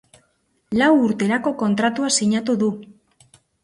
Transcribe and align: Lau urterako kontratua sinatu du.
Lau 0.79 0.89
urterako 1.03 1.55
kontratua 1.61 2.13
sinatu 2.19 2.61
du. 2.67 2.75